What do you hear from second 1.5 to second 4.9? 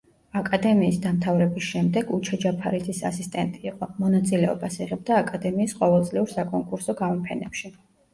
შემდეგ უჩა ჯაფარიძის ასისტენტი იყო, მონაწილეობას